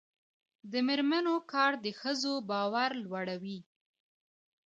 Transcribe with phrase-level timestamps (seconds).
[0.71, 3.59] د میرمنو کار د ښځو باور لوړوي.